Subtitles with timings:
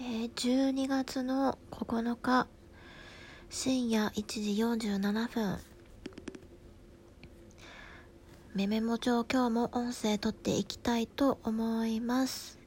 [0.00, 2.46] えー、12月の9日
[3.50, 5.58] 深夜1時47分。
[8.54, 12.60] めめも帳今日も音声撮っていきたいと思います。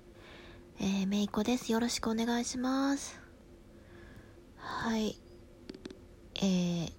[0.81, 1.71] えー、めいこです。
[1.71, 3.21] よろしくお願いします。
[4.57, 5.17] はい。
[6.35, 6.91] えー、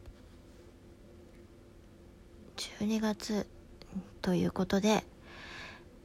[2.57, 3.47] 12月
[4.23, 5.05] ということで、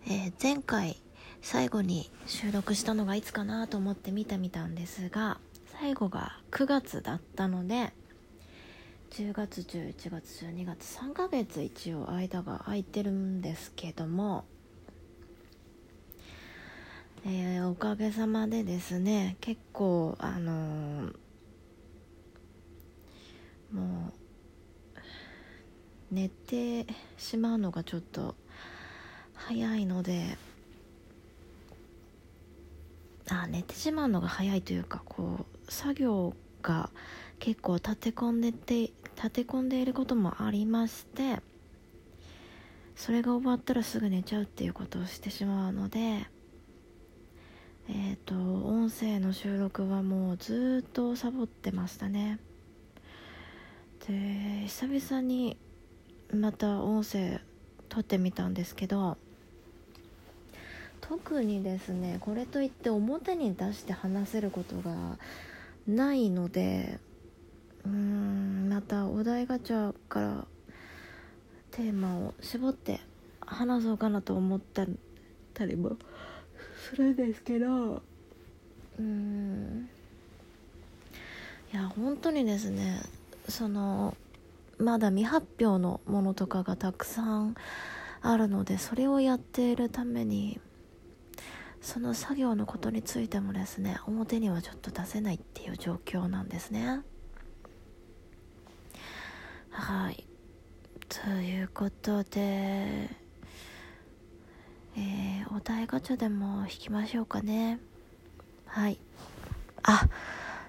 [0.06, 0.98] えー、前回
[1.42, 5.40] 最後に収録したのがいつかなと思って見てみたんですが
[5.80, 7.94] 最後が9月だったので
[9.12, 14.46] 10月11月12月3ヶ月一応間が空いてるんですけども、
[17.26, 21.14] えー、おかげさまでですね結構あのー、
[23.72, 24.14] もう
[26.12, 26.86] 寝て
[27.18, 28.36] しまうのがちょっと
[29.34, 30.38] 早いので
[33.30, 36.90] あ寝てしまうのが早いというかこう作業が
[37.40, 41.42] 結構立て込んでて立て込んでいることもありまして
[42.96, 46.00] それが終わったらすぐ寝ちゃうっていうことをしてしまうので
[47.90, 52.40] えっ、ー、と音声の収録はもうずっとサボってましたね。
[54.08, 55.58] で久々に
[56.34, 57.40] また音声
[57.90, 59.18] 撮ってみたんですけど
[61.08, 65.18] 特にですねこれといって表に出して話せることが
[65.88, 67.00] ないので
[67.86, 70.46] うーんまたお題ガチャから
[71.72, 73.00] テーマを絞って
[73.40, 74.86] 話そうかなと思った
[75.66, 75.98] りも
[76.90, 79.90] するんですけどうーん
[81.72, 83.02] いや本当にですね
[83.48, 84.16] その
[84.78, 87.56] まだ未発表のものとかがたくさん
[88.22, 90.60] あるのでそれをやっているために
[91.82, 97.02] その作業のことについてもですね表にはちょっと出せないっていう状況なんですね。
[99.70, 100.26] はい。
[101.08, 103.10] ということで
[105.00, 107.80] えー、お題ガチャでも引きましょうかね。
[108.66, 109.00] はい。
[109.84, 110.10] あ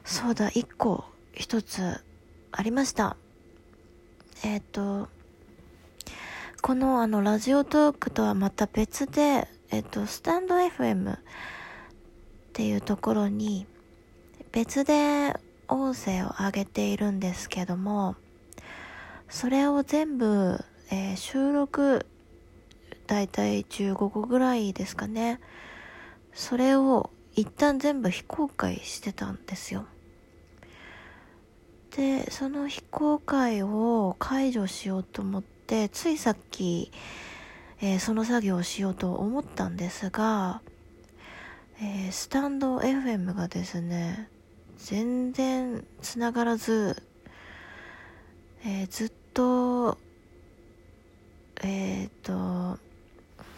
[0.04, 0.50] そうだ。
[0.50, 1.04] 1個
[1.34, 2.04] 1つ
[2.52, 3.16] ありました。
[4.44, 5.08] えっ、ー、と
[6.60, 11.18] このあのラジオトークとはまた別でえっと、スタンド FM っ
[12.54, 13.66] ていうところに
[14.50, 15.36] 別で
[15.68, 18.16] 音声を上げているんですけども、
[19.28, 20.58] それを全部、
[20.90, 22.06] えー、収録、
[23.06, 25.38] だいたい15個ぐらいですかね。
[26.32, 29.86] それを一旦全部非公開してたんですよ。
[31.94, 36.90] で、その非公開を解除しようと思って、ついさっき、
[37.80, 40.60] えー、その作業をしようと思ったんですが、
[41.80, 44.28] えー、スタンド FM がですね、
[44.78, 47.00] 全然繋がらず、
[48.64, 49.96] えー、ずっと、
[51.62, 52.78] えっ、と、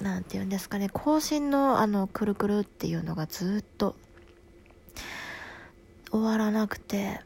[0.03, 3.97] なんて言うんですかね、更新のあの、くるくるっていうのがずっと
[6.11, 7.21] 終わらなくて、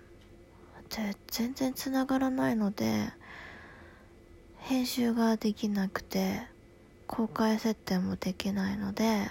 [0.90, 3.08] で、全然繋がらないので、
[4.58, 6.53] 編集ができなくて、
[7.06, 9.30] 公開設定もできないので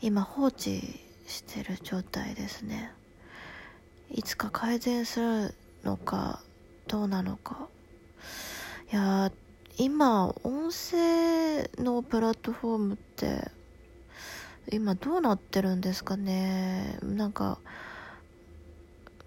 [0.00, 2.92] 今放置してる状態ですね。
[4.10, 6.40] いつか改善するのか
[6.86, 7.68] どうなのか。
[8.92, 9.32] いや
[9.78, 13.50] 今音声のプラットフォームって
[14.72, 16.98] 今どうなってるんですかね。
[17.02, 17.58] なんか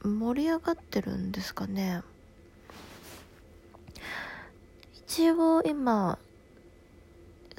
[0.03, 2.01] 盛り上がってるんですかね。
[5.07, 6.17] 一応今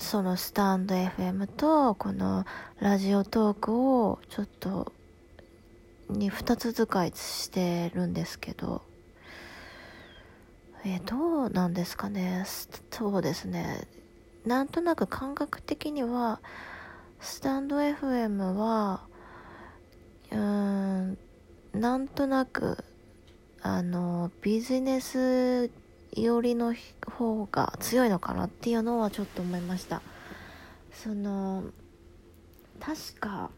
[0.01, 2.47] そのスタンド FM とこの
[2.81, 4.93] ラジオトークをちょっと
[6.09, 8.83] に2つ使いしてるんですけど
[10.87, 12.45] えどうなんですかね？
[12.91, 13.87] そうですね。
[14.47, 16.41] なんとなく感覚的には
[17.21, 19.03] スタンド FM は
[20.31, 21.19] うーん
[21.75, 22.83] なんとなく
[23.61, 25.71] あのビジネス
[26.13, 26.75] 寄りの
[27.07, 30.03] 方が強いのかなっていうのはちょっと思いました。
[30.93, 31.65] その
[32.81, 33.51] 確か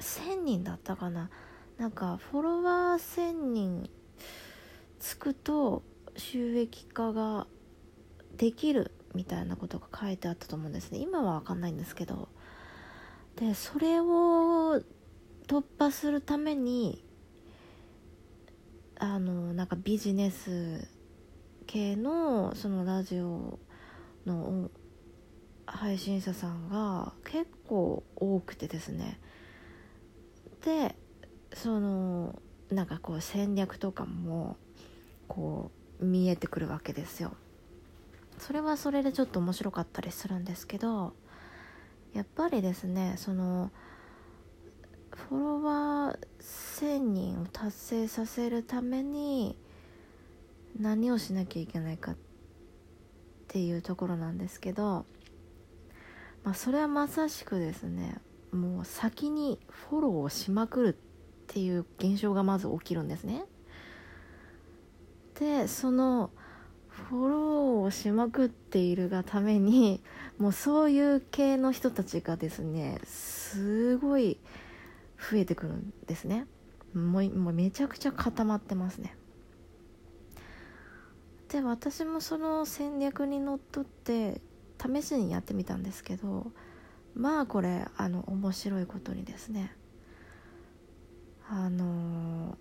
[0.00, 1.30] 1000人だったかな。
[1.78, 3.90] なんかフォロワー1000人
[4.98, 5.82] つくと
[6.16, 7.46] 収益化が
[8.36, 10.98] できるみたいなことが書いてあったと思うんですね。
[10.98, 12.28] 今は分かんないんですけど。
[13.36, 14.82] でそれを
[15.46, 17.02] 突破するために
[18.98, 20.86] あのなんかビジネス
[21.72, 23.58] 系のそのラジオ
[24.26, 24.70] の
[25.64, 29.18] 配信者さんが結構多くてですね
[30.66, 30.94] で
[31.54, 32.38] その
[32.70, 34.58] なんかこう戦略とかも
[35.28, 37.32] こう見えてくるわけですよ。
[38.36, 41.14] それはそれでちょっと面白かったりするんですけど
[42.12, 43.70] やっぱりですねその
[45.28, 49.56] フォロワー1000人を達成させるために
[50.78, 52.16] 何をしなきゃいけないかっ
[53.48, 55.04] ていうところなんですけど、
[56.44, 58.18] まあ、それはまさしくですね
[58.52, 60.94] もう先にフォローをしまくるっ
[61.46, 63.44] ていう現象がまず起きるんですね。
[65.38, 66.30] でその
[66.88, 70.02] フォローをしまくっているがために
[70.38, 74.38] もうそういう系の人たちがですねすごい
[75.18, 76.46] 増えてくるんですね
[76.94, 79.16] もうもうめちゃくちゃ固まってますね
[81.52, 84.40] で私もその戦略にのっとって
[84.80, 86.50] 試しにやってみたんですけど
[87.14, 89.76] まあこれあの面白いことにですね。
[91.46, 92.56] あの、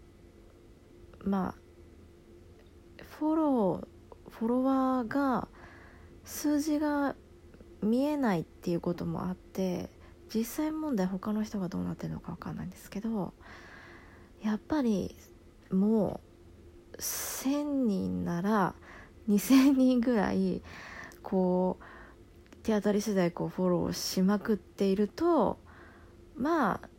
[1.24, 1.56] ま
[3.00, 5.48] あフォローフォロワーが
[6.26, 7.16] 数字が
[7.82, 9.90] 見えないっていうこともあって
[10.34, 13.34] 実際問題他の人がどうなってるのか分かんないんですけど
[14.44, 15.16] やっぱり
[15.72, 16.31] もう
[16.98, 18.76] 1,000人なら
[19.30, 20.62] 2,000人ぐらい
[21.22, 25.60] こう手当たり次第こうフォローしまくっていると
[26.36, 26.90] まあ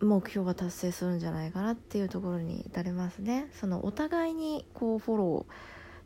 [0.00, 3.48] 目標が達成するんじゃないかなっていうところに至りますね。
[3.52, 5.52] そのお互いにこうフォロー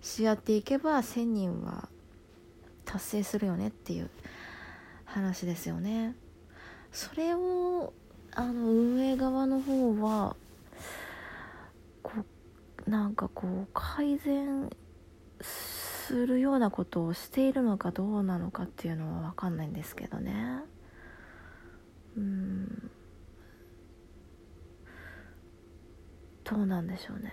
[0.07, 1.89] し合っていけば1,000人は
[2.85, 4.11] 達成するよねっていう
[5.05, 6.15] 話ですよね。
[6.91, 7.93] それを
[8.35, 10.37] あの運営側の方は
[12.03, 12.25] こう
[12.87, 14.70] なんかこう改善
[15.40, 20.62] するようなことをしているのかどうなのかっていうのは分かんないんですけどね。
[22.17, 22.90] うん。
[26.44, 27.32] どうなんでしょうね。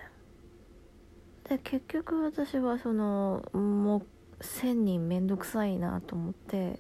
[1.50, 4.06] で結局私はそのもう
[4.42, 6.80] 1,000人めんどくさいなと思って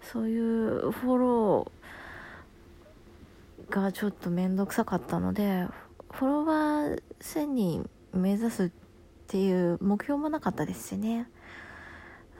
[0.00, 5.66] そういうフォローがちょっと面倒くさかったので
[6.10, 8.70] フォロワー1000人目指すっ
[9.26, 11.28] ていう目標もなかったですしね。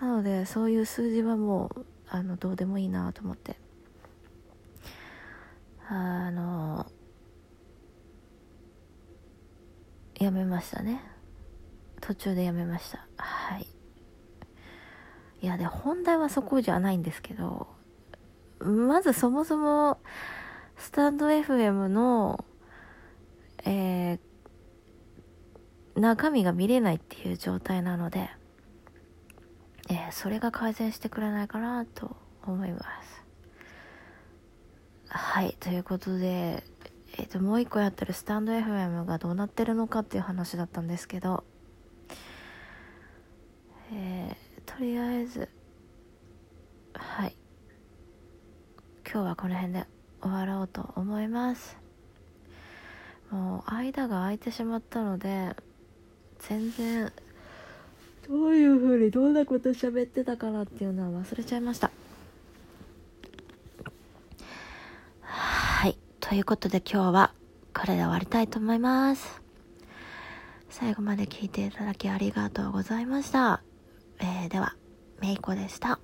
[0.00, 3.56] なのでそういう数字はもうあのどうでもいいなと思って。
[5.88, 6.86] あの
[10.18, 11.02] やめましたね。
[12.00, 13.06] 途中でやめました。
[13.16, 13.66] はい。
[15.42, 17.66] いやで本題はそこじゃないんですけど
[18.60, 19.98] まずそもそも
[20.76, 22.44] スタンド FM の、
[23.64, 24.18] えー、
[25.96, 28.30] 中身が見れないっていう状態なので、
[29.88, 32.16] えー、それが改善してくれないかなと
[32.46, 33.24] 思います。
[35.08, 36.62] はい、ということで、
[37.18, 41.44] えっ、ー、と、もう一個やってるスタンド FM がどうなってるのかっていう話だったんですけど、
[43.92, 45.48] えー、とりあえず、
[46.94, 47.36] はい。
[49.08, 49.86] 今日はこの辺で
[50.20, 51.78] 終わろうと思います
[53.30, 55.54] もう間が空いてしまったので
[56.48, 57.12] 全然。
[58.28, 61.90] どういう風にどんなこと喋ってたかなっていうのは忘れちゃいました。
[65.20, 65.96] はい。
[66.20, 67.32] ということで今日は
[67.74, 69.40] これで終わりたいと思います。
[70.68, 73.62] 最後まで聞いていただきありがとうございました、
[74.18, 74.76] えー、では
[75.20, 76.00] めいこでした。